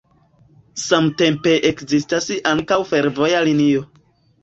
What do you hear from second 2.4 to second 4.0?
ankaŭ fervoja linio.